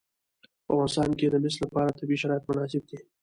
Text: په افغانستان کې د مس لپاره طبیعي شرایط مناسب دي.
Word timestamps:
په 0.65 0.71
افغانستان 0.73 1.09
کې 1.19 1.25
د 1.29 1.35
مس 1.43 1.55
لپاره 1.63 1.97
طبیعي 1.99 2.19
شرایط 2.21 2.43
مناسب 2.49 2.81
دي. 2.89 2.97